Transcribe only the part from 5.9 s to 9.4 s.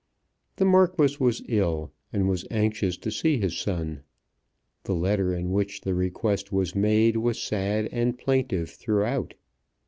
request was made was sad and plaintive throughout.